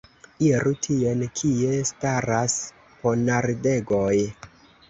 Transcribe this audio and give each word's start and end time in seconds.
Iru 0.45 0.71
tien, 0.85 1.21
kie 1.41 1.75
staras 1.91 2.57
ponardegoj! 3.05 4.19